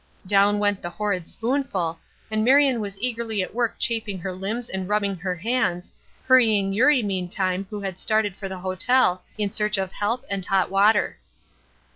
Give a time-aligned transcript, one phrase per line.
[0.25, 1.99] Down went the horrid spoonful,
[2.31, 5.91] and Marion was eagerly at work chafing her limbs and rubbing her hands,
[6.25, 10.71] hurrying Eurie meantime who had started for the hotel in search of help and hot
[10.71, 11.19] water.